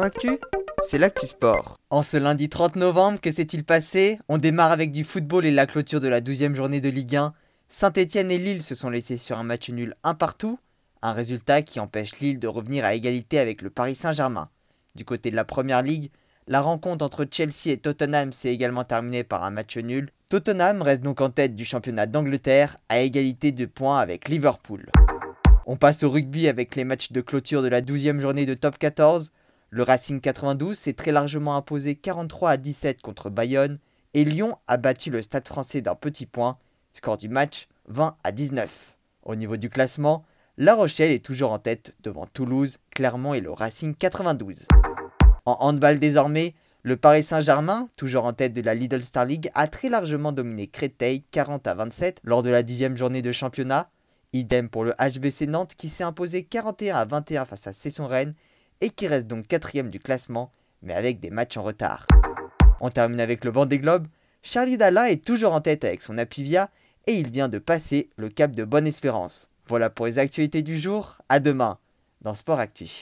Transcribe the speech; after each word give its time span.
Actu, 0.00 0.38
c'est 0.82 0.96
l'actu 0.96 1.26
sport. 1.26 1.76
En 1.90 2.02
ce 2.02 2.16
lundi 2.16 2.48
30 2.48 2.76
novembre, 2.76 3.20
que 3.20 3.30
s'est-il 3.30 3.62
passé? 3.62 4.18
On 4.30 4.38
démarre 4.38 4.72
avec 4.72 4.90
du 4.90 5.04
football 5.04 5.44
et 5.44 5.50
la 5.50 5.66
clôture 5.66 6.00
de 6.00 6.08
la 6.08 6.22
12e 6.22 6.54
journée 6.54 6.80
de 6.80 6.88
Ligue 6.88 7.16
1. 7.16 7.34
Saint-Etienne 7.68 8.30
et 8.30 8.38
Lille 8.38 8.62
se 8.62 8.74
sont 8.74 8.88
laissés 8.88 9.18
sur 9.18 9.38
un 9.38 9.42
match 9.42 9.68
nul 9.68 9.94
un 10.02 10.14
partout, 10.14 10.58
un 11.02 11.12
résultat 11.12 11.60
qui 11.60 11.78
empêche 11.78 12.18
Lille 12.20 12.38
de 12.38 12.48
revenir 12.48 12.86
à 12.86 12.94
égalité 12.94 13.38
avec 13.38 13.60
le 13.60 13.68
Paris 13.68 13.94
Saint-Germain. 13.94 14.48
Du 14.94 15.04
côté 15.04 15.30
de 15.30 15.36
la 15.36 15.44
Première 15.44 15.82
Ligue, 15.82 16.10
la 16.46 16.62
rencontre 16.62 17.04
entre 17.04 17.26
Chelsea 17.30 17.66
et 17.66 17.76
Tottenham 17.76 18.32
s'est 18.32 18.52
également 18.52 18.84
terminée 18.84 19.24
par 19.24 19.44
un 19.44 19.50
match 19.50 19.76
nul. 19.76 20.08
Tottenham 20.30 20.80
reste 20.80 21.02
donc 21.02 21.20
en 21.20 21.28
tête 21.28 21.54
du 21.54 21.66
championnat 21.66 22.06
d'Angleterre 22.06 22.78
à 22.88 23.00
égalité 23.00 23.52
de 23.52 23.66
points 23.66 23.98
avec 23.98 24.30
Liverpool. 24.30 24.90
On 25.66 25.76
passe 25.76 26.02
au 26.02 26.10
rugby 26.10 26.48
avec 26.48 26.76
les 26.76 26.84
matchs 26.84 27.12
de 27.12 27.20
clôture 27.20 27.62
de 27.62 27.68
la 27.68 27.82
12e 27.82 28.20
journée 28.20 28.46
de 28.46 28.54
top 28.54 28.78
14. 28.78 29.30
Le 29.74 29.84
Racing 29.84 30.20
92 30.20 30.76
s'est 30.76 30.92
très 30.92 31.12
largement 31.12 31.56
imposé 31.56 31.94
43 31.94 32.50
à 32.50 32.56
17 32.58 33.00
contre 33.00 33.30
Bayonne 33.30 33.78
et 34.12 34.22
Lyon 34.22 34.58
a 34.68 34.76
battu 34.76 35.10
le 35.10 35.22
Stade 35.22 35.48
français 35.48 35.80
d'un 35.80 35.94
petit 35.94 36.26
point, 36.26 36.58
score 36.92 37.16
du 37.16 37.30
match 37.30 37.68
20 37.88 38.18
à 38.22 38.32
19. 38.32 38.98
Au 39.22 39.34
niveau 39.34 39.56
du 39.56 39.70
classement, 39.70 40.26
La 40.58 40.74
Rochelle 40.74 41.10
est 41.10 41.24
toujours 41.24 41.52
en 41.52 41.58
tête 41.58 41.94
devant 42.02 42.26
Toulouse, 42.26 42.76
Clermont 42.90 43.32
et 43.32 43.40
le 43.40 43.50
Racing 43.50 43.94
92. 43.94 44.66
En 45.46 45.56
handball 45.60 45.98
désormais, 45.98 46.52
le 46.82 46.98
Paris 46.98 47.22
Saint-Germain, 47.22 47.88
toujours 47.96 48.26
en 48.26 48.34
tête 48.34 48.52
de 48.52 48.60
la 48.60 48.74
Lidl 48.74 49.02
Star 49.02 49.24
League, 49.24 49.50
a 49.54 49.68
très 49.68 49.88
largement 49.88 50.32
dominé 50.32 50.66
Créteil 50.66 51.22
40 51.30 51.66
à 51.66 51.74
27 51.76 52.20
lors 52.24 52.42
de 52.42 52.50
la 52.50 52.62
dixième 52.62 52.98
journée 52.98 53.22
de 53.22 53.32
championnat. 53.32 53.88
Idem 54.34 54.68
pour 54.68 54.84
le 54.84 54.92
HBC 54.98 55.46
Nantes 55.46 55.74
qui 55.74 55.88
s'est 55.88 56.04
imposé 56.04 56.44
41 56.44 56.94
à 56.94 57.04
21 57.06 57.46
face 57.46 57.66
à 57.66 57.72
Cesson 57.72 58.06
Rennes 58.06 58.34
et 58.82 58.90
qui 58.90 59.06
reste 59.06 59.26
donc 59.26 59.46
quatrième 59.46 59.88
du 59.88 59.98
classement, 59.98 60.50
mais 60.82 60.92
avec 60.92 61.20
des 61.20 61.30
matchs 61.30 61.56
en 61.56 61.62
retard. 61.62 62.06
On 62.80 62.90
termine 62.90 63.20
avec 63.20 63.44
le 63.44 63.50
Vendée 63.50 63.78
Globe. 63.78 64.06
Charlie 64.42 64.76
Dalin 64.76 65.04
est 65.04 65.24
toujours 65.24 65.54
en 65.54 65.60
tête 65.60 65.84
avec 65.84 66.02
son 66.02 66.18
Apivia 66.18 66.68
et 67.06 67.14
il 67.14 67.30
vient 67.30 67.48
de 67.48 67.58
passer 67.58 68.10
le 68.16 68.28
cap 68.28 68.52
de 68.52 68.64
Bonne 68.64 68.86
Espérance. 68.86 69.48
Voilà 69.66 69.88
pour 69.88 70.06
les 70.06 70.18
actualités 70.18 70.62
du 70.62 70.76
jour. 70.76 71.18
À 71.28 71.38
demain 71.38 71.78
dans 72.20 72.34
Sport 72.34 72.58
Actu. 72.58 72.92